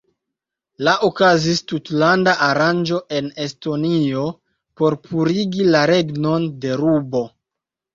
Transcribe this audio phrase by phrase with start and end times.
[0.87, 4.27] La okazis tutlanda aranĝo en Estonio
[4.83, 7.29] por purigi la regnon de rubo.